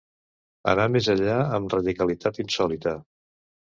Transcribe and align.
Anar 0.73 0.87
més 0.93 1.09
enllà, 1.15 1.35
amb 1.57 1.75
radicalitat 1.75 2.41
insòlita. 2.45 2.95